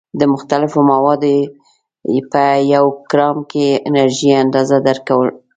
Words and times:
د 0.19 0.21
مختلفو 0.33 0.79
موادو 0.91 1.35
په 2.31 2.43
یو 2.73 2.85
ګرام 3.11 3.37
کې 3.51 3.65
انرژي 3.89 4.31
اندازه 4.43 4.77
درکړل 4.87 5.27
شوې. 5.33 5.37